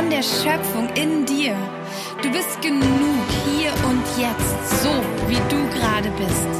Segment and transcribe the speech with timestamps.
[0.00, 1.54] von der Schöpfung in dir.
[2.22, 4.92] Du bist genug hier und jetzt, so
[5.28, 6.52] wie du gerade bist.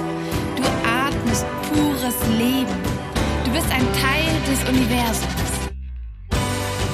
[0.57, 2.77] Du atmest pures Leben.
[3.45, 5.53] Du bist ein Teil des Universums.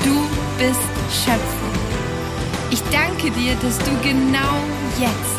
[0.04, 0.14] Du
[0.58, 0.88] bist
[1.24, 1.76] Schöpfung.
[2.70, 4.56] Ich danke dir, dass du genau
[5.00, 5.38] jetzt,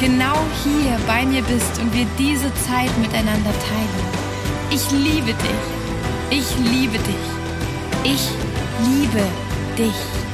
[0.00, 4.06] genau hier bei mir bist und wir diese Zeit miteinander teilen.
[4.70, 5.64] Ich liebe dich.
[6.30, 7.26] Ich liebe dich.
[8.04, 8.30] Ich
[8.88, 9.22] liebe
[9.76, 10.27] dich.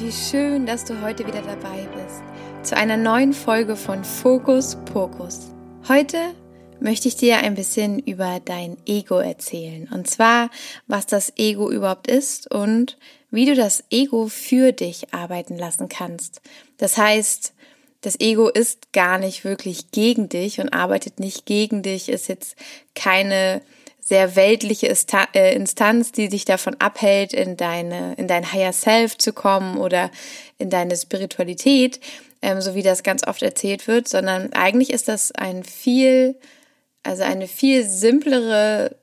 [0.00, 2.22] Wie schön, dass du heute wieder dabei bist
[2.62, 5.48] zu einer neuen Folge von Fokus Pokus.
[5.88, 6.18] Heute
[6.78, 9.88] möchte ich dir ein bisschen über dein Ego erzählen.
[9.92, 10.50] Und zwar,
[10.86, 12.96] was das Ego überhaupt ist und
[13.32, 16.42] wie du das Ego für dich arbeiten lassen kannst.
[16.76, 17.52] Das heißt,
[18.00, 22.54] das Ego ist gar nicht wirklich gegen dich und arbeitet nicht gegen dich, ist jetzt
[22.94, 23.62] keine
[24.08, 24.88] sehr weltliche
[25.34, 30.10] äh, Instanz, die dich davon abhält, in deine, in dein Higher Self zu kommen oder
[30.58, 32.00] in deine Spiritualität,
[32.42, 36.36] ähm, so wie das ganz oft erzählt wird, sondern eigentlich ist das ein viel,
[37.02, 38.96] also eine viel simplere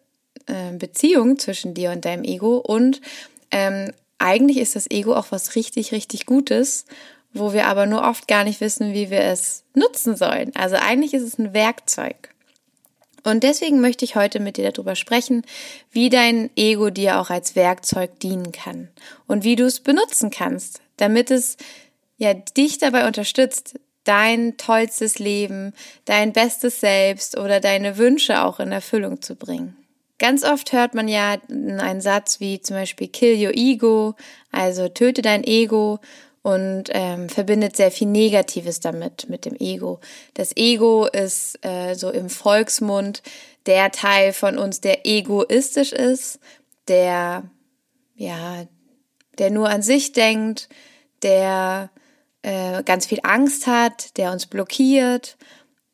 [0.47, 3.01] äh, Beziehung zwischen dir und deinem Ego und
[3.51, 6.85] ähm, eigentlich ist das Ego auch was richtig, richtig Gutes
[7.35, 10.51] wo wir aber nur oft gar nicht wissen, wie wir es nutzen sollen.
[10.55, 12.29] Also eigentlich ist es ein Werkzeug.
[13.25, 15.43] Und deswegen möchte ich heute mit dir darüber sprechen,
[15.91, 18.89] wie dein Ego dir auch als Werkzeug dienen kann
[19.25, 21.57] und wie du es benutzen kannst, damit es
[22.17, 25.73] ja dich dabei unterstützt, dein tollstes Leben,
[26.05, 29.75] dein bestes Selbst oder deine Wünsche auch in Erfüllung zu bringen.
[30.19, 34.15] Ganz oft hört man ja einen Satz wie zum Beispiel Kill your ego,
[34.51, 35.99] also töte dein Ego
[36.45, 39.99] und ähm, verbindet sehr viel Negatives damit, mit dem Ego.
[40.35, 43.23] Das Ego ist äh, so im Volksmund
[43.65, 46.39] der Teil von uns, der egoistisch ist,
[46.87, 47.49] der,
[48.13, 48.67] ja,
[49.39, 50.69] der nur an sich denkt,
[51.23, 51.89] der
[52.43, 55.37] äh, ganz viel Angst hat, der uns blockiert,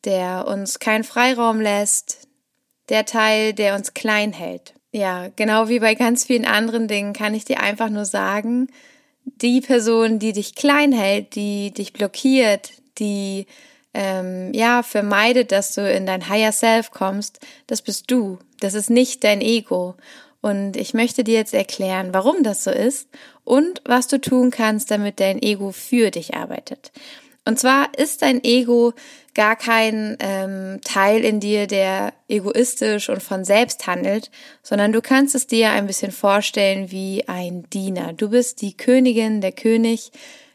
[0.04, 2.28] der uns keinen Freiraum lässt,
[2.90, 4.74] der Teil, der uns klein hält.
[4.90, 8.68] Ja, genau wie bei ganz vielen anderen Dingen kann ich dir einfach nur sagen,
[9.24, 13.46] die Person, die dich klein hält, die dich blockiert, die
[13.94, 18.38] ähm, ja vermeidet, dass du in dein Higher Self kommst, das bist du.
[18.60, 19.96] Das ist nicht dein Ego.
[20.40, 23.08] Und ich möchte dir jetzt erklären, warum das so ist
[23.44, 26.90] und was du tun kannst, damit dein Ego für dich arbeitet.
[27.44, 28.92] Und zwar ist dein Ego
[29.34, 34.30] gar kein ähm, Teil in dir, der egoistisch und von selbst handelt,
[34.62, 38.12] sondern du kannst es dir ein bisschen vorstellen wie ein Diener.
[38.12, 40.12] Du bist die Königin, der König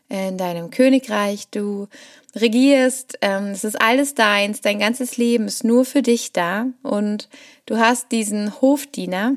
[0.09, 1.47] in deinem Königreich.
[1.49, 1.87] Du
[2.35, 7.29] regierst, ähm, es ist alles deins, dein ganzes Leben ist nur für dich da und
[7.65, 9.35] du hast diesen Hofdiener,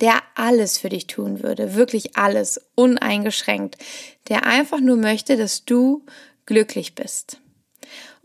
[0.00, 3.78] der alles für dich tun würde, wirklich alles, uneingeschränkt,
[4.28, 6.04] der einfach nur möchte, dass du
[6.44, 7.40] glücklich bist.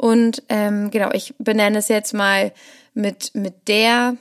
[0.04, 2.52] Und ähm, genau, ich benenne es jetzt mal
[2.94, 4.18] mit, mit der,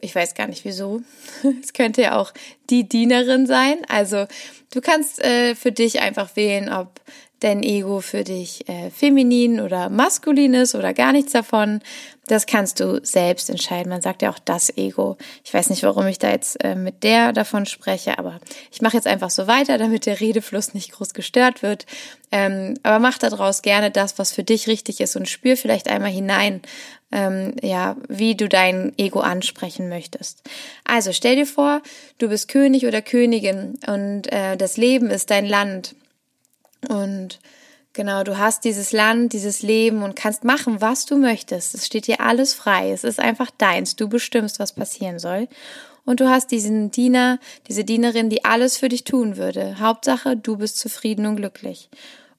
[0.00, 1.02] ich weiß gar nicht wieso,
[1.64, 2.32] es könnte ja auch
[2.70, 3.78] die Dienerin sein.
[3.88, 4.26] Also
[4.72, 7.00] du kannst äh, für dich einfach wählen, ob
[7.46, 11.80] dein Ego für dich äh, feminin oder maskulin ist oder gar nichts davon.
[12.26, 13.88] Das kannst du selbst entscheiden.
[13.88, 15.16] Man sagt ja auch das Ego.
[15.44, 18.40] Ich weiß nicht, warum ich da jetzt äh, mit der davon spreche, aber
[18.72, 21.86] ich mache jetzt einfach so weiter, damit der Redefluss nicht groß gestört wird.
[22.32, 26.10] Ähm, aber mach daraus gerne das, was für dich richtig ist und spür vielleicht einmal
[26.10, 26.62] hinein,
[27.12, 30.42] ähm, ja, wie du dein Ego ansprechen möchtest.
[30.82, 31.80] Also stell dir vor,
[32.18, 35.94] du bist König oder Königin und äh, das Leben ist dein Land
[36.88, 37.38] und
[37.92, 41.74] genau, du hast dieses Land, dieses Leben und kannst machen, was du möchtest.
[41.74, 42.92] Es steht dir alles frei.
[42.92, 43.96] Es ist einfach deins.
[43.96, 45.48] Du bestimmst, was passieren soll.
[46.04, 49.80] Und du hast diesen Diener, diese Dienerin, die alles für dich tun würde.
[49.80, 51.90] Hauptsache, du bist zufrieden und glücklich.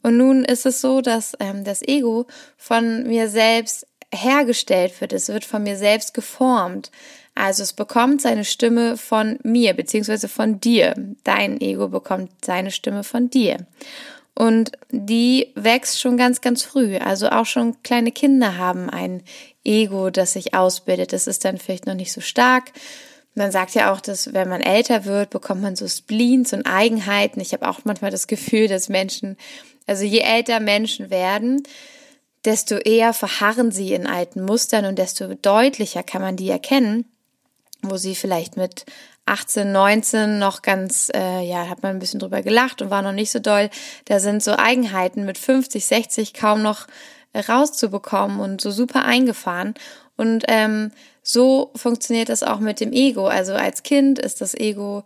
[0.02, 5.12] Und nun ist es so, dass ähm, das Ego von mir selbst hergestellt wird.
[5.12, 6.92] Es wird von mir selbst geformt.
[7.36, 10.96] Also es bekommt seine Stimme von mir, beziehungsweise von dir.
[11.24, 13.58] Dein Ego bekommt seine Stimme von dir.
[14.38, 16.98] Und die wächst schon ganz, ganz früh.
[16.98, 19.24] Also auch schon kleine Kinder haben ein
[19.64, 21.12] Ego, das sich ausbildet.
[21.12, 22.66] Das ist dann vielleicht noch nicht so stark.
[23.34, 27.40] Man sagt ja auch, dass wenn man älter wird, bekommt man so Spleens und Eigenheiten.
[27.40, 29.38] Ich habe auch manchmal das Gefühl, dass Menschen,
[29.88, 31.64] also je älter Menschen werden,
[32.46, 37.06] desto eher verharren sie in alten Mustern und desto deutlicher kann man die erkennen,
[37.90, 38.86] wo sie vielleicht mit
[39.26, 43.12] 18, 19 noch ganz, äh, ja, hat man ein bisschen drüber gelacht und war noch
[43.12, 43.70] nicht so doll.
[44.06, 46.88] Da sind so Eigenheiten mit 50, 60 kaum noch
[47.36, 49.74] rauszubekommen und so super eingefahren.
[50.16, 50.92] Und ähm,
[51.22, 53.28] so funktioniert das auch mit dem Ego.
[53.28, 55.04] Also als Kind ist das Ego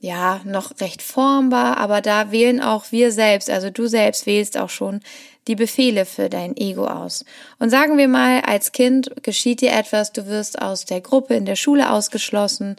[0.00, 4.70] ja noch recht formbar, aber da wählen auch wir selbst, also du selbst wählst auch
[4.70, 5.00] schon
[5.48, 7.24] die Befehle für dein Ego aus.
[7.58, 11.46] Und sagen wir mal, als Kind geschieht dir etwas, du wirst aus der Gruppe in
[11.46, 12.76] der Schule ausgeschlossen,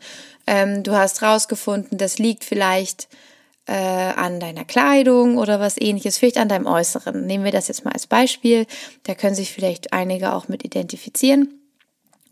[0.48, 3.10] ähm, du hast rausgefunden, das liegt vielleicht
[3.68, 7.26] äh, an deiner Kleidung oder was ähnliches, vielleicht an deinem Äußeren.
[7.26, 8.66] Nehmen wir das jetzt mal als Beispiel,
[9.04, 11.59] da können sich vielleicht einige auch mit identifizieren.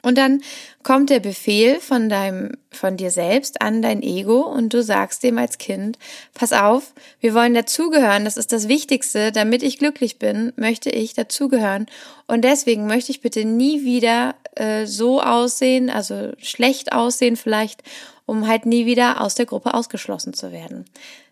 [0.03, 0.41] Und dann
[0.83, 5.37] kommt der Befehl von deinem, von dir selbst an dein Ego und du sagst dem
[5.37, 5.97] als Kind,
[6.33, 11.13] pass auf, wir wollen dazugehören, das ist das Wichtigste, damit ich glücklich bin, möchte ich
[11.13, 11.87] dazugehören.
[12.27, 17.83] Und deswegen möchte ich bitte nie wieder äh, so aussehen, also schlecht aussehen vielleicht,
[18.25, 20.85] um halt nie wieder aus der Gruppe ausgeschlossen zu werden.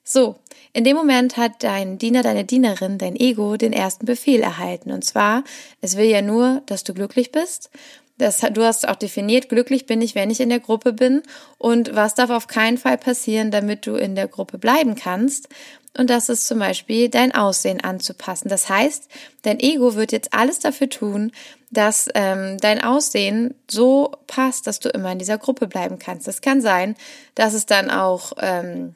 [0.03, 0.35] So,
[0.73, 4.91] in dem Moment hat dein Diener, deine Dienerin, dein Ego den ersten Befehl erhalten.
[4.91, 5.43] Und zwar,
[5.81, 7.69] es will ja nur, dass du glücklich bist
[8.17, 11.21] das, du hast auch definiert, glücklich bin ich, wenn ich in der Gruppe bin.
[11.57, 15.49] Und was darf auf keinen Fall passieren, damit du in der Gruppe bleiben kannst?
[15.97, 18.49] Und das ist zum Beispiel dein Aussehen anzupassen.
[18.49, 19.09] Das heißt,
[19.43, 21.31] dein Ego wird jetzt alles dafür tun,
[21.71, 26.27] dass ähm, dein Aussehen so passt, dass du immer in dieser Gruppe bleiben kannst.
[26.27, 26.95] Das kann sein,
[27.33, 28.95] dass es dann auch ähm,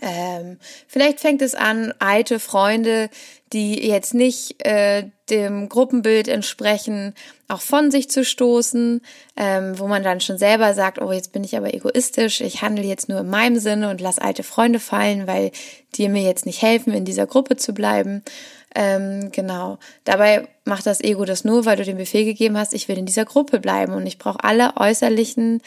[0.00, 3.10] ähm, vielleicht fängt es an, alte Freunde,
[3.52, 7.14] die jetzt nicht äh, dem Gruppenbild entsprechen,
[7.48, 9.00] auch von sich zu stoßen,
[9.36, 12.84] ähm, wo man dann schon selber sagt, oh, jetzt bin ich aber egoistisch, ich handle
[12.84, 15.50] jetzt nur in meinem Sinne und lass alte Freunde fallen, weil
[15.94, 18.22] die mir jetzt nicht helfen, in dieser Gruppe zu bleiben.
[18.74, 19.78] Ähm, genau.
[20.04, 23.06] Dabei macht das Ego das nur, weil du den Befehl gegeben hast, ich will in
[23.06, 25.62] dieser Gruppe bleiben und ich brauche alle äußerlichen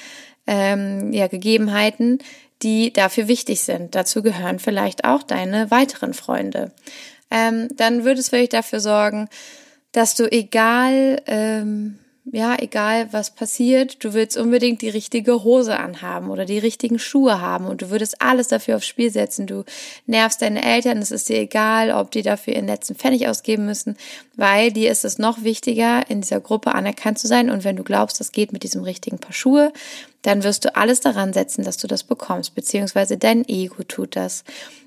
[0.45, 2.19] ähm, ja, Gegebenheiten,
[2.63, 3.95] die dafür wichtig sind.
[3.95, 6.71] Dazu gehören vielleicht auch deine weiteren Freunde.
[7.29, 9.29] Ähm, dann würde es vielleicht dafür sorgen,
[9.91, 16.29] dass du egal, ähm, ja, egal was passiert, du willst unbedingt die richtige Hose anhaben
[16.29, 19.47] oder die richtigen Schuhe haben und du würdest alles dafür aufs Spiel setzen.
[19.47, 19.63] Du
[20.05, 23.97] nervst deine Eltern, es ist dir egal, ob die dafür ihren letzten Pfennig ausgeben müssen,
[24.35, 27.83] weil dir ist es noch wichtiger, in dieser Gruppe anerkannt zu sein und wenn du
[27.83, 29.73] glaubst, das geht mit diesem richtigen Paar Schuhe,
[30.21, 34.43] dann wirst du alles daran setzen, dass du das bekommst, beziehungsweise dein Ego tut das.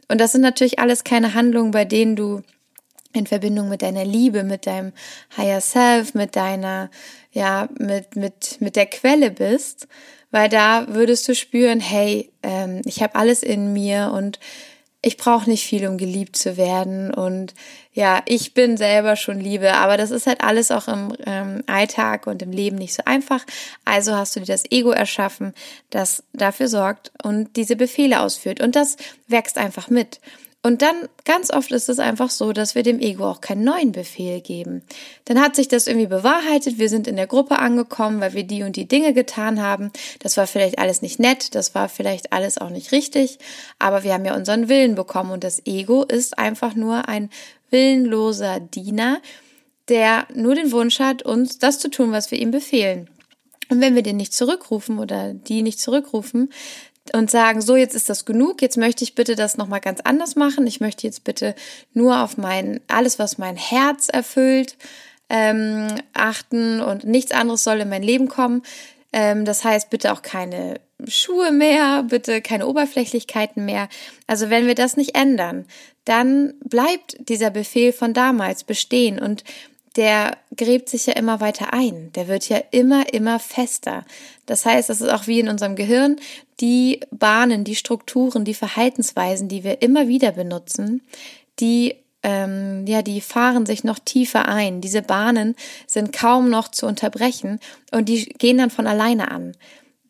[0.08, 2.42] Und das sind natürlich alles keine Handlungen, bei denen du
[3.12, 4.92] in Verbindung mit deiner Liebe, mit deinem
[5.36, 6.90] Higher Self, mit deiner,
[7.32, 9.86] ja, mit, mit, mit der Quelle bist,
[10.30, 14.40] weil da würdest du spüren, hey, ähm, ich habe alles in mir und
[15.04, 17.12] ich brauche nicht viel, um geliebt zu werden.
[17.12, 17.54] Und
[17.92, 22.26] ja, ich bin selber schon Liebe, aber das ist halt alles auch im ähm, Alltag
[22.26, 23.44] und im Leben nicht so einfach.
[23.84, 25.52] Also hast du dir das Ego erschaffen,
[25.90, 28.62] das dafür sorgt und diese Befehle ausführt.
[28.62, 28.96] Und das
[29.28, 30.20] wächst einfach mit.
[30.66, 33.92] Und dann ganz oft ist es einfach so, dass wir dem Ego auch keinen neuen
[33.92, 34.82] Befehl geben.
[35.26, 38.62] Dann hat sich das irgendwie bewahrheitet, wir sind in der Gruppe angekommen, weil wir die
[38.62, 39.92] und die Dinge getan haben.
[40.20, 43.38] Das war vielleicht alles nicht nett, das war vielleicht alles auch nicht richtig,
[43.78, 47.28] aber wir haben ja unseren Willen bekommen und das Ego ist einfach nur ein
[47.68, 49.20] willenloser Diener,
[49.90, 53.10] der nur den Wunsch hat, uns das zu tun, was wir ihm befehlen.
[53.68, 56.48] Und wenn wir den nicht zurückrufen oder die nicht zurückrufen,
[57.12, 60.36] und sagen, so jetzt ist das genug, jetzt möchte ich bitte das nochmal ganz anders
[60.36, 60.66] machen.
[60.66, 61.54] Ich möchte jetzt bitte
[61.92, 64.76] nur auf mein, alles, was mein Herz erfüllt,
[65.28, 68.62] ähm, achten und nichts anderes soll in mein Leben kommen.
[69.12, 73.88] Ähm, das heißt, bitte auch keine Schuhe mehr, bitte keine Oberflächlichkeiten mehr.
[74.26, 75.66] Also wenn wir das nicht ändern,
[76.04, 79.44] dann bleibt dieser Befehl von damals bestehen und
[79.96, 82.10] der gräbt sich ja immer weiter ein.
[82.14, 84.04] Der wird ja immer, immer fester.
[84.46, 86.16] Das heißt, das ist auch wie in unserem Gehirn,
[86.60, 91.02] die Bahnen, die Strukturen, die Verhaltensweisen, die wir immer wieder benutzen,
[91.60, 94.80] die ähm, ja, die fahren sich noch tiefer ein.
[94.80, 95.54] Diese Bahnen
[95.86, 97.60] sind kaum noch zu unterbrechen
[97.92, 99.54] und die gehen dann von alleine an.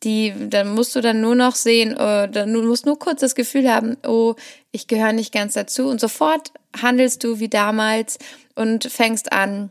[0.05, 3.35] Die, dann musst du dann nur noch sehen, äh, dann, du musst nur kurz das
[3.35, 4.35] Gefühl haben, oh,
[4.71, 8.19] ich gehöre nicht ganz dazu und sofort handelst du wie damals
[8.54, 9.70] und fängst an,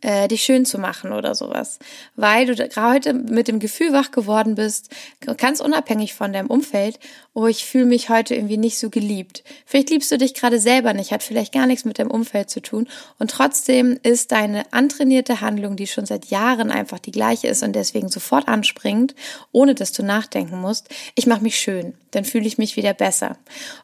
[0.00, 1.78] äh, dich schön zu machen oder sowas.
[2.16, 4.90] Weil du heute mit dem Gefühl wach geworden bist,
[5.36, 6.98] ganz unabhängig von deinem Umfeld,
[7.34, 9.42] oh, ich fühle mich heute irgendwie nicht so geliebt.
[9.64, 12.60] Vielleicht liebst du dich gerade selber nicht, hat vielleicht gar nichts mit deinem Umfeld zu
[12.60, 12.88] tun.
[13.18, 17.72] Und trotzdem ist deine antrainierte Handlung, die schon seit Jahren einfach die gleiche ist und
[17.72, 19.14] deswegen sofort anspringt,
[19.50, 23.38] ohne dass du nachdenken musst, ich mache mich schön, dann fühle ich mich wieder besser.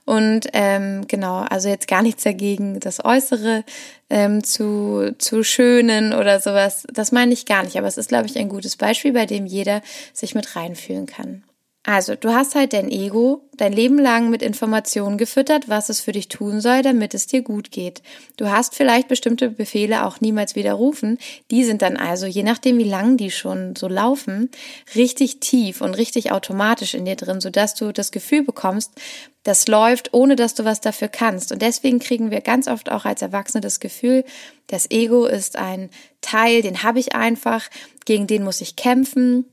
[0.05, 3.65] Und ähm, genau, also jetzt gar nichts dagegen, das Äußere
[4.11, 6.87] ähm, zu, zu schönen oder sowas.
[6.93, 9.47] Das meine ich gar nicht, aber es ist, glaube ich, ein gutes Beispiel, bei dem
[9.47, 9.81] jeder
[10.13, 11.45] sich mit reinfühlen kann.
[11.85, 16.13] Also, du hast halt dein Ego dein Leben lang mit Informationen gefüttert, was es für
[16.13, 18.03] dich tun soll, damit es dir gut geht.
[18.37, 21.19] Du hast vielleicht bestimmte Befehle auch niemals widerrufen.
[21.51, 24.51] Die sind dann also, je nachdem wie lang die schon so laufen,
[24.95, 28.93] richtig tief und richtig automatisch in dir drin, sodass du das Gefühl bekommst,
[29.43, 31.53] das läuft, ohne dass du was dafür kannst.
[31.53, 34.25] Und deswegen kriegen wir ganz oft auch als Erwachsene das Gefühl,
[34.67, 37.69] das Ego ist ein Teil, den habe ich einfach,
[38.05, 39.47] gegen den muss ich kämpfen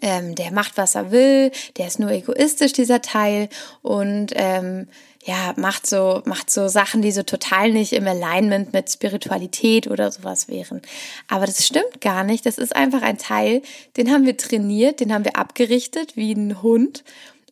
[0.00, 3.48] ähm, der macht, was er will, der ist nur egoistisch, dieser Teil,
[3.82, 4.88] und ähm,
[5.24, 10.12] ja, macht so, macht so Sachen, die so total nicht im Alignment mit Spiritualität oder
[10.12, 10.82] sowas wären.
[11.28, 12.44] Aber das stimmt gar nicht.
[12.44, 13.62] Das ist einfach ein Teil,
[13.96, 17.04] den haben wir trainiert, den haben wir abgerichtet wie ein Hund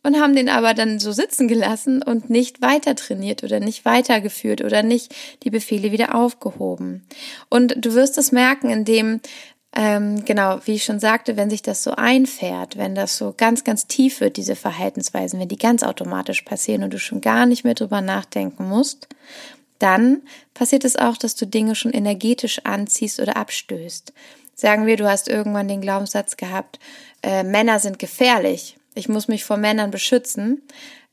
[0.03, 4.61] und haben den aber dann so sitzen gelassen und nicht weiter trainiert oder nicht weitergeführt
[4.61, 7.03] oder nicht die Befehle wieder aufgehoben.
[7.49, 9.21] Und du wirst es merken, indem
[9.75, 13.63] ähm, genau, wie ich schon sagte, wenn sich das so einfährt, wenn das so ganz,
[13.63, 17.63] ganz tief wird, diese Verhaltensweisen, wenn die ganz automatisch passieren und du schon gar nicht
[17.63, 19.07] mehr drüber nachdenken musst,
[19.79, 20.21] dann
[20.53, 24.13] passiert es auch, dass du Dinge schon energetisch anziehst oder abstößt.
[24.53, 26.79] Sagen wir, du hast irgendwann den Glaubenssatz gehabt,
[27.23, 30.61] äh, Männer sind gefährlich, ich muss mich vor Männern beschützen,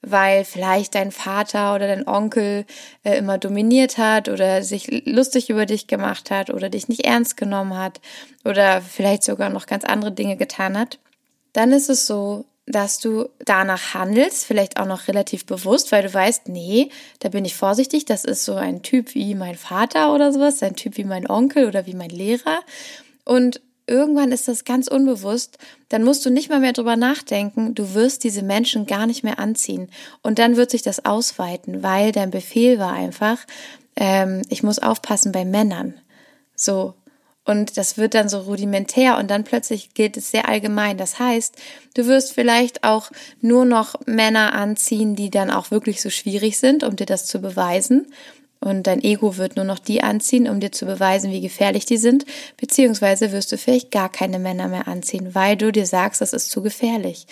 [0.02, 2.64] weil vielleicht dein Vater oder dein Onkel
[3.04, 7.36] äh, immer dominiert hat oder sich lustig über dich gemacht hat oder dich nicht ernst
[7.36, 8.00] genommen hat
[8.44, 10.98] oder vielleicht sogar noch ganz andere Dinge getan hat,
[11.52, 16.12] dann ist es so, dass du danach handelst, vielleicht auch noch relativ bewusst, weil du
[16.12, 20.32] weißt, nee, da bin ich vorsichtig, das ist so ein Typ wie mein Vater oder
[20.32, 22.60] sowas, ein Typ wie mein Onkel oder wie mein Lehrer.
[23.24, 27.92] Und irgendwann ist das ganz unbewusst, dann musst du nicht mal mehr drüber nachdenken, du
[27.94, 29.90] wirst diese Menschen gar nicht mehr anziehen.
[30.22, 33.38] Und dann wird sich das ausweiten, weil dein Befehl war einfach,
[33.96, 35.94] ähm, ich muss aufpassen bei Männern.
[36.54, 36.94] So.
[37.44, 40.98] Und das wird dann so rudimentär und dann plötzlich gilt es sehr allgemein.
[40.98, 41.56] Das heißt,
[41.94, 46.84] du wirst vielleicht auch nur noch Männer anziehen, die dann auch wirklich so schwierig sind,
[46.84, 48.12] um dir das zu beweisen.
[48.60, 51.96] Und dein Ego wird nur noch die anziehen, um dir zu beweisen, wie gefährlich die
[51.96, 52.26] sind,
[52.58, 56.50] beziehungsweise wirst du vielleicht gar keine Männer mehr anziehen, weil du dir sagst, das ist
[56.50, 57.26] zu gefährlich.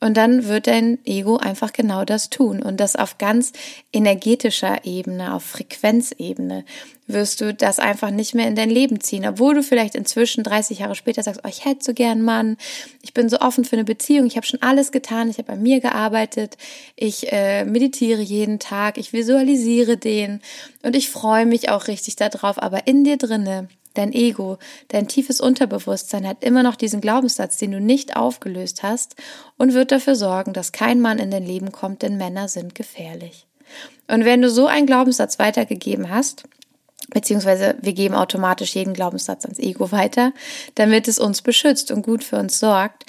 [0.00, 2.62] Und dann wird dein Ego einfach genau das tun.
[2.62, 3.52] Und das auf ganz
[3.90, 6.66] energetischer Ebene, auf Frequenzebene
[7.06, 9.26] wirst du das einfach nicht mehr in dein Leben ziehen.
[9.26, 12.56] Obwohl du vielleicht inzwischen 30 Jahre später sagst, oh, ich hätte so gern einen Mann,
[13.02, 15.56] ich bin so offen für eine Beziehung, ich habe schon alles getan, ich habe bei
[15.56, 16.56] mir gearbeitet,
[16.96, 20.40] ich äh, meditiere jeden Tag, ich visualisiere den
[20.82, 22.62] und ich freue mich auch richtig darauf.
[22.62, 24.58] Aber in dir drinne Dein Ego,
[24.88, 29.14] dein tiefes Unterbewusstsein hat immer noch diesen Glaubenssatz, den du nicht aufgelöst hast
[29.56, 33.46] und wird dafür sorgen, dass kein Mann in dein Leben kommt, denn Männer sind gefährlich.
[34.08, 36.44] Und wenn du so einen Glaubenssatz weitergegeben hast,
[37.14, 40.32] beziehungsweise wir geben automatisch jeden Glaubenssatz ans Ego weiter,
[40.74, 43.04] damit es uns beschützt und gut für uns sorgt,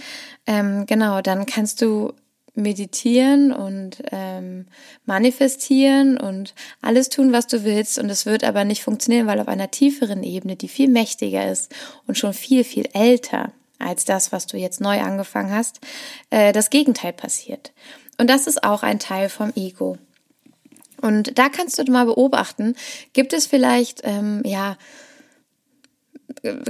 [0.48, 2.14] ähm, genau, dann kannst du
[2.56, 4.68] meditieren und ähm,
[5.06, 8.00] manifestieren und alles tun, was du willst.
[8.00, 11.74] Und es wird aber nicht funktionieren, weil auf einer tieferen Ebene, die viel mächtiger ist
[12.08, 15.82] und schon viel, viel älter als das, was du jetzt neu angefangen hast,
[16.30, 17.74] äh, das Gegenteil passiert.
[18.18, 19.98] Und das ist auch ein Teil vom Ego.
[21.06, 22.76] Und da kannst du mal beobachten,
[23.14, 24.76] gibt es vielleicht, ähm, ja,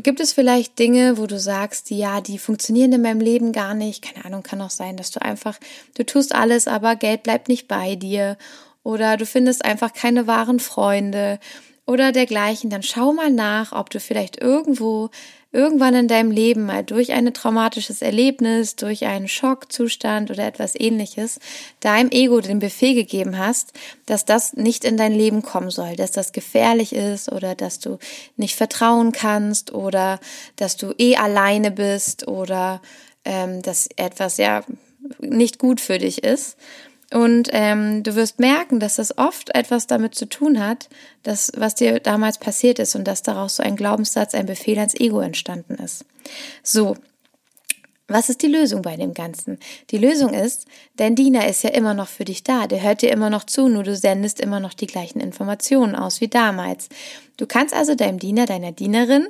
[0.04, 4.01] gibt es vielleicht Dinge, wo du sagst, ja, die funktionieren in meinem Leben gar nicht?
[4.01, 5.58] Keine Ahnung, kann auch sein, dass du einfach,
[5.96, 8.38] du tust alles, aber Geld bleibt nicht bei dir.
[8.84, 11.39] Oder du findest einfach keine wahren Freunde
[11.88, 12.70] oder dergleichen.
[12.70, 15.12] Dann schau mal nach, ob du vielleicht irgendwo
[15.56, 21.40] irgendwann in deinem Leben mal durch ein traumatisches Erlebnis, durch einen Schockzustand oder etwas ähnliches
[21.80, 23.72] deinem Ego den Befehl gegeben hast,
[24.06, 27.98] dass das nicht in dein Leben kommen soll, dass das gefährlich ist oder dass du
[28.36, 30.20] nicht vertrauen kannst oder
[30.58, 32.82] dass du eh alleine bist oder
[33.24, 34.62] ähm, dass etwas ja
[35.20, 36.58] nicht gut für dich ist.
[37.14, 40.90] Und ähm, du wirst merken, dass das oft etwas damit zu tun hat,
[41.24, 44.96] dass, was dir damals passiert ist und dass daraus so ein Glaubenssatz, ein Befehl ans
[44.96, 46.06] Ego entstanden ist.
[46.64, 46.96] So,
[48.08, 49.58] was ist die Lösung bei dem Ganzen?
[49.90, 53.12] Die Lösung ist, dein Diener ist ja immer noch für dich da, der hört dir
[53.12, 56.90] immer noch zu, nur du sendest immer noch die gleichen Informationen aus wie damals.
[57.38, 59.28] Du kannst also deinem Diener, deiner Dienerin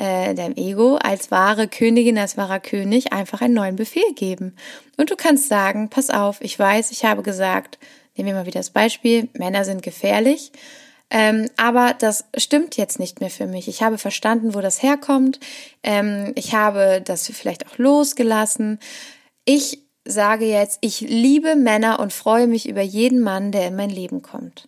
[0.00, 4.56] äh, deinem Ego als wahre Königin, als wahrer König einfach einen neuen Befehl geben.
[4.96, 7.78] Und du kannst sagen, pass auf, ich weiß, ich habe gesagt,
[8.16, 10.52] nehmen wir mal wieder das Beispiel, Männer sind gefährlich.
[11.10, 13.68] Ähm, aber das stimmt jetzt nicht mehr für mich.
[13.68, 15.38] Ich habe verstanden, wo das herkommt.
[15.82, 18.78] Ähm, ich habe das vielleicht auch losgelassen.
[19.44, 23.90] Ich sage jetzt, ich liebe Männer und freue mich über jeden Mann, der in mein
[23.90, 24.66] Leben kommt.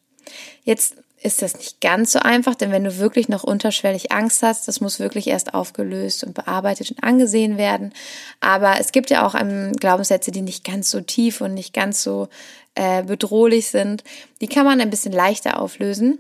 [0.63, 4.67] Jetzt ist das nicht ganz so einfach, denn wenn du wirklich noch unterschwellig Angst hast,
[4.67, 7.93] das muss wirklich erst aufgelöst und bearbeitet und angesehen werden.
[8.41, 12.03] Aber es gibt ja auch ähm, Glaubenssätze, die nicht ganz so tief und nicht ganz
[12.03, 12.29] so
[12.75, 14.03] äh, bedrohlich sind.
[14.41, 16.19] Die kann man ein bisschen leichter auflösen.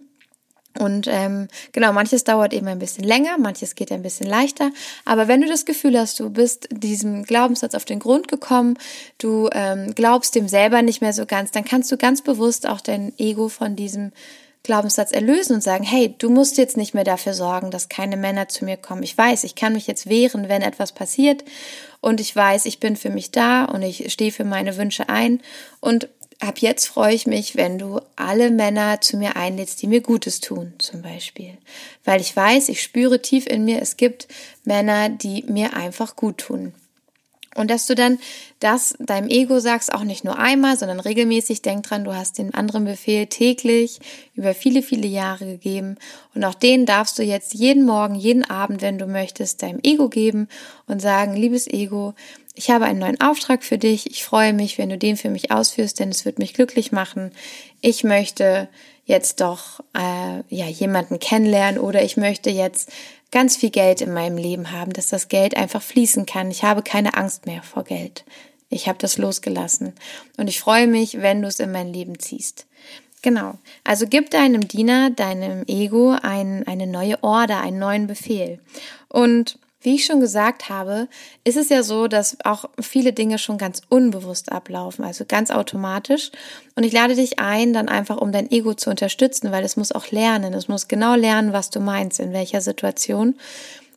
[0.78, 4.70] Und ähm, genau, manches dauert eben ein bisschen länger, manches geht ein bisschen leichter.
[5.04, 8.78] Aber wenn du das Gefühl hast, du bist diesem Glaubenssatz auf den Grund gekommen,
[9.18, 12.80] du ähm, glaubst dem selber nicht mehr so ganz, dann kannst du ganz bewusst auch
[12.80, 14.12] dein Ego von diesem
[14.62, 18.48] Glaubenssatz erlösen und sagen, hey, du musst jetzt nicht mehr dafür sorgen, dass keine Männer
[18.48, 19.02] zu mir kommen.
[19.02, 21.44] Ich weiß, ich kann mich jetzt wehren, wenn etwas passiert.
[22.00, 25.40] Und ich weiß, ich bin für mich da und ich stehe für meine Wünsche ein.
[25.80, 30.00] Und ab jetzt freue ich mich, wenn du alle Männer zu mir einlädst, die mir
[30.00, 31.58] Gutes tun, zum Beispiel.
[32.04, 34.28] Weil ich weiß, ich spüre tief in mir, es gibt
[34.64, 36.72] Männer, die mir einfach gut tun.
[37.54, 38.18] Und dass du dann
[38.60, 42.54] das deinem Ego sagst, auch nicht nur einmal, sondern regelmäßig, denk dran, du hast den
[42.54, 44.00] anderen Befehl täglich
[44.34, 45.96] über viele, viele Jahre gegeben.
[46.34, 50.08] Und auch den darfst du jetzt jeden Morgen, jeden Abend, wenn du möchtest, deinem Ego
[50.08, 50.48] geben
[50.86, 52.14] und sagen, liebes Ego,
[52.54, 54.10] ich habe einen neuen Auftrag für dich.
[54.10, 57.32] Ich freue mich, wenn du den für mich ausführst, denn es wird mich glücklich machen.
[57.80, 58.68] Ich möchte
[59.04, 62.90] jetzt doch äh, ja jemanden kennenlernen oder ich möchte jetzt
[63.32, 66.50] ganz viel Geld in meinem Leben haben, dass das Geld einfach fließen kann.
[66.52, 68.24] Ich habe keine Angst mehr vor Geld.
[68.68, 69.92] Ich habe das losgelassen
[70.36, 72.66] und ich freue mich, wenn du es in mein Leben ziehst.
[73.20, 73.58] Genau.
[73.84, 78.58] Also gib deinem Diener, deinem Ego ein, eine neue Order, einen neuen Befehl.
[79.08, 81.08] Und wie ich schon gesagt habe,
[81.44, 86.30] ist es ja so, dass auch viele Dinge schon ganz unbewusst ablaufen, also ganz automatisch.
[86.76, 89.92] Und ich lade dich ein, dann einfach, um dein Ego zu unterstützen, weil es muss
[89.92, 93.36] auch lernen, es muss genau lernen, was du meinst, in welcher Situation,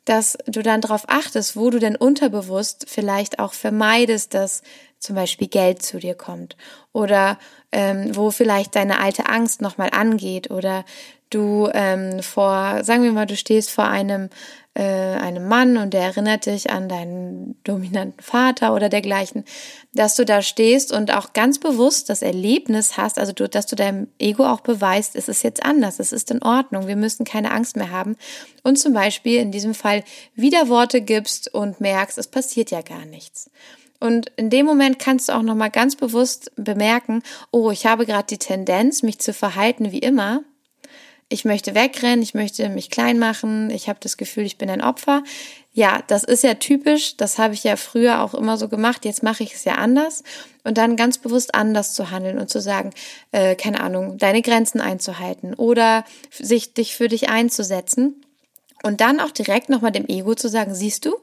[0.05, 4.61] dass du dann darauf achtest, wo du denn unterbewusst vielleicht auch vermeidest, dass
[4.99, 6.55] zum Beispiel Geld zu dir kommt
[6.93, 7.37] oder
[7.71, 10.85] ähm, wo vielleicht deine alte Angst nochmal angeht oder
[11.29, 14.29] du ähm, vor, sagen wir mal, du stehst vor einem
[14.75, 19.45] äh, einem Mann und der erinnert dich an deinen dominanten Vater oder dergleichen,
[19.93, 23.77] dass du da stehst und auch ganz bewusst das Erlebnis hast, also du, dass du
[23.77, 27.51] deinem Ego auch beweist, es ist jetzt anders, es ist in Ordnung, wir müssen keine
[27.51, 28.17] Angst mehr haben
[28.63, 30.03] und zum Beispiel in diesem Fall
[30.35, 33.49] wieder Worte gibst und merkst, es passiert ja gar nichts.
[34.01, 38.27] Und in dem Moment kannst du auch nochmal ganz bewusst bemerken, oh, ich habe gerade
[38.27, 40.43] die Tendenz, mich zu verhalten wie immer,
[41.27, 44.81] ich möchte wegrennen, ich möchte mich klein machen, ich habe das Gefühl, ich bin ein
[44.81, 45.23] Opfer.
[45.73, 49.23] Ja, das ist ja typisch, das habe ich ja früher auch immer so gemacht, jetzt
[49.23, 50.23] mache ich es ja anders
[50.63, 52.91] und dann ganz bewusst anders zu handeln und zu sagen,
[53.31, 58.21] äh, keine Ahnung, deine Grenzen einzuhalten oder sich dich für dich einzusetzen
[58.83, 61.15] und dann auch direkt nochmal dem Ego zu sagen, siehst du,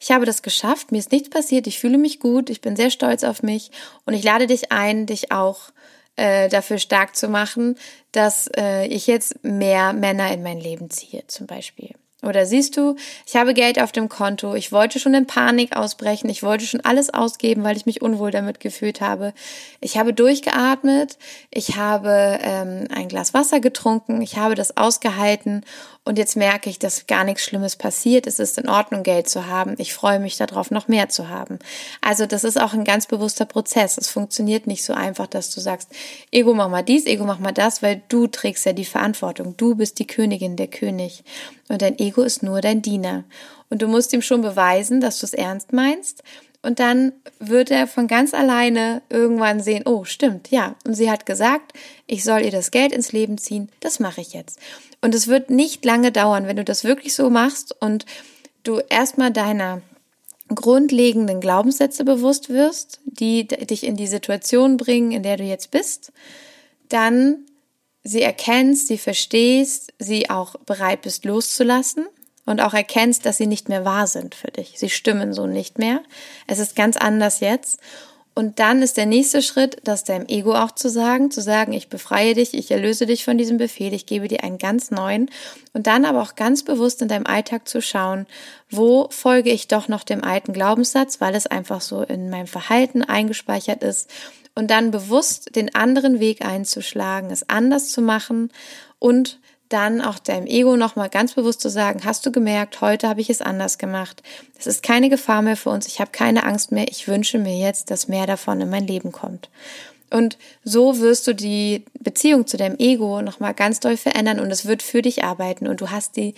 [0.00, 2.90] ich habe das geschafft, mir ist nichts passiert, ich fühle mich gut, ich bin sehr
[2.90, 3.70] stolz auf mich
[4.04, 5.70] und ich lade dich ein, dich auch
[6.16, 7.76] äh, dafür stark zu machen,
[8.12, 11.94] dass äh, ich jetzt mehr Männer in mein Leben ziehe, zum Beispiel.
[12.22, 16.30] Oder siehst du, ich habe Geld auf dem Konto, ich wollte schon in Panik ausbrechen,
[16.30, 19.34] ich wollte schon alles ausgeben, weil ich mich unwohl damit gefühlt habe.
[19.80, 21.18] Ich habe durchgeatmet,
[21.50, 25.64] ich habe ähm, ein Glas Wasser getrunken, ich habe das ausgehalten
[26.06, 28.28] und jetzt merke ich, dass gar nichts Schlimmes passiert.
[28.28, 29.74] Es ist in Ordnung, Geld zu haben.
[29.78, 31.58] Ich freue mich darauf, noch mehr zu haben.
[32.00, 33.98] Also das ist auch ein ganz bewusster Prozess.
[33.98, 35.90] Es funktioniert nicht so einfach, dass du sagst,
[36.30, 39.56] Ego mach mal dies, Ego mach mal das, weil du trägst ja die Verantwortung.
[39.56, 41.24] Du bist die Königin, der König.
[41.68, 43.24] Und dein Ego ist nur dein Diener.
[43.68, 46.22] Und du musst ihm schon beweisen, dass du es ernst meinst
[46.66, 50.74] und dann wird er von ganz alleine irgendwann sehen, oh, stimmt, ja.
[50.84, 51.72] Und sie hat gesagt,
[52.08, 53.68] ich soll ihr das Geld ins Leben ziehen.
[53.78, 54.58] Das mache ich jetzt.
[55.00, 58.04] Und es wird nicht lange dauern, wenn du das wirklich so machst und
[58.64, 59.80] du erstmal deiner
[60.52, 66.12] grundlegenden Glaubenssätze bewusst wirst, die dich in die Situation bringen, in der du jetzt bist,
[66.88, 67.44] dann
[68.02, 72.06] sie erkennst, sie verstehst, sie auch bereit bist loszulassen
[72.46, 74.74] und auch erkennst, dass sie nicht mehr wahr sind für dich.
[74.76, 76.00] Sie stimmen so nicht mehr.
[76.46, 77.80] Es ist ganz anders jetzt.
[78.38, 81.88] Und dann ist der nächste Schritt, das deinem Ego auch zu sagen, zu sagen, ich
[81.88, 85.30] befreie dich, ich erlöse dich von diesem Befehl, ich gebe dir einen ganz neuen.
[85.72, 88.26] Und dann aber auch ganz bewusst in deinem Alltag zu schauen,
[88.70, 93.02] wo folge ich doch noch dem alten Glaubenssatz, weil es einfach so in meinem Verhalten
[93.02, 94.10] eingespeichert ist.
[94.54, 98.52] Und dann bewusst den anderen Weg einzuschlagen, es anders zu machen
[98.98, 103.20] und dann auch deinem Ego nochmal ganz bewusst zu sagen, hast du gemerkt, heute habe
[103.20, 104.22] ich es anders gemacht.
[104.58, 107.58] Es ist keine Gefahr mehr für uns, ich habe keine Angst mehr, ich wünsche mir
[107.58, 109.48] jetzt, dass mehr davon in mein Leben kommt.
[110.10, 114.66] Und so wirst du die Beziehung zu deinem Ego nochmal ganz doll verändern und es
[114.66, 116.34] wird für dich arbeiten und du hast die,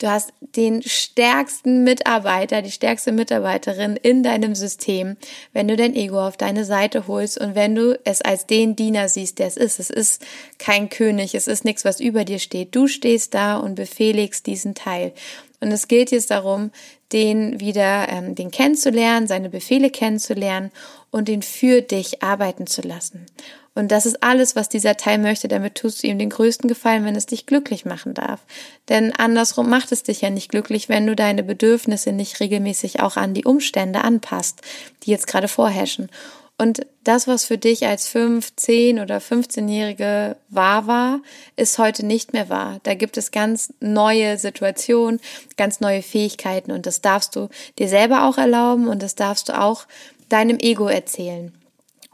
[0.00, 5.16] du hast den stärksten Mitarbeiter, die stärkste Mitarbeiterin in deinem System,
[5.52, 9.08] wenn du dein Ego auf deine Seite holst und wenn du es als den Diener
[9.08, 9.78] siehst, der es ist.
[9.78, 10.22] Es ist
[10.58, 12.74] kein König, es ist nichts, was über dir steht.
[12.74, 15.12] Du stehst da und befehligst diesen Teil.
[15.60, 16.70] Und es gilt jetzt darum,
[17.12, 20.70] den wieder, ähm, den kennenzulernen, seine Befehle kennenzulernen
[21.10, 23.26] und den für dich arbeiten zu lassen.
[23.74, 25.46] Und das ist alles, was dieser Teil möchte.
[25.46, 28.40] Damit tust du ihm den größten Gefallen, wenn es dich glücklich machen darf.
[28.88, 33.16] Denn andersrum macht es dich ja nicht glücklich, wenn du deine Bedürfnisse nicht regelmäßig auch
[33.16, 34.62] an die Umstände anpasst,
[35.02, 36.10] die jetzt gerade vorherrschen.
[36.58, 41.20] Und das, was für dich als 5, 10 oder 15-Jährige wahr war,
[41.56, 42.80] ist heute nicht mehr wahr.
[42.82, 45.20] Da gibt es ganz neue Situationen,
[45.56, 49.58] ganz neue Fähigkeiten und das darfst du dir selber auch erlauben und das darfst du
[49.58, 49.86] auch
[50.28, 51.54] deinem Ego erzählen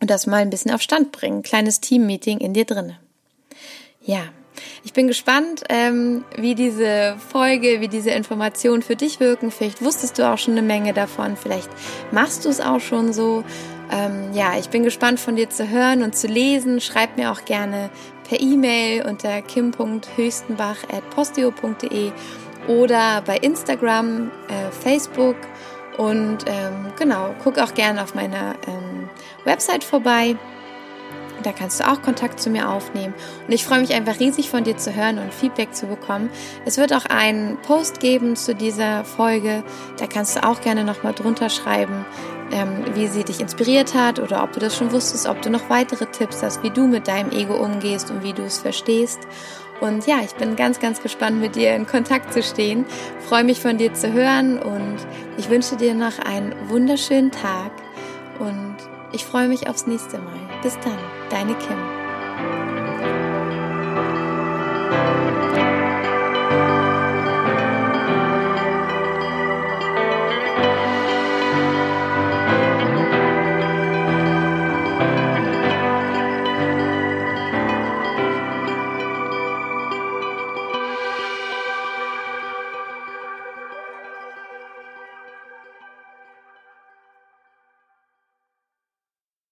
[0.00, 1.42] und das mal ein bisschen auf Stand bringen.
[1.42, 2.98] Kleines Team-Meeting in dir drinne.
[4.02, 4.24] Ja,
[4.84, 9.50] ich bin gespannt, ähm, wie diese Folge, wie diese Informationen für dich wirken.
[9.50, 11.36] Vielleicht wusstest du auch schon eine Menge davon.
[11.36, 11.70] Vielleicht
[12.12, 13.42] machst du es auch schon so.
[13.90, 16.80] Ähm, ja, ich bin gespannt von dir zu hören und zu lesen.
[16.80, 17.90] Schreib mir auch gerne
[18.28, 22.10] per E-Mail unter kim.höchstenbach.posteo.de
[22.66, 25.36] oder bei Instagram, äh, Facebook
[25.96, 29.08] und ähm, genau, guck auch gerne auf meiner ähm,
[29.46, 30.36] Website vorbei.
[31.42, 33.14] Da kannst du auch Kontakt zu mir aufnehmen.
[33.46, 36.30] Und ich freue mich einfach riesig von dir zu hören und Feedback zu bekommen.
[36.64, 39.62] Es wird auch einen Post geben zu dieser Folge.
[39.98, 42.04] Da kannst du auch gerne nochmal drunter schreiben,
[42.52, 45.70] ähm, wie sie dich inspiriert hat oder ob du das schon wusstest, ob du noch
[45.70, 49.20] weitere Tipps hast, wie du mit deinem Ego umgehst und wie du es verstehst.
[49.80, 52.86] Und ja, ich bin ganz, ganz gespannt, mit dir in Kontakt zu stehen.
[53.28, 54.96] Freue mich von dir zu hören und
[55.36, 57.72] ich wünsche dir noch einen wunderschönen Tag
[58.38, 58.76] und
[59.16, 60.60] ich freue mich aufs nächste Mal.
[60.62, 60.98] Bis dann,
[61.30, 61.95] deine Kim.